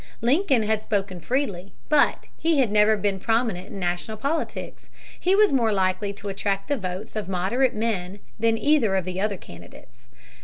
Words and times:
Lincoln 0.21 0.63
had 0.63 0.81
spoken 0.81 1.19
freely. 1.19 1.73
But 1.87 2.25
he 2.35 2.57
had 2.57 2.71
never 2.71 2.97
been 2.97 3.19
prominent 3.19 3.67
in 3.67 3.77
national 3.77 4.17
politics. 4.17 4.89
He 5.19 5.35
was 5.35 5.53
more 5.53 5.71
likely 5.71 6.11
to 6.13 6.29
attract 6.29 6.69
the 6.69 6.75
votes 6.77 7.15
of 7.15 7.29
moderate 7.29 7.75
men 7.75 8.17
than 8.39 8.57
either 8.57 8.95
of 8.95 9.05
the 9.05 9.21
other 9.21 9.37
candidates. 9.37 10.07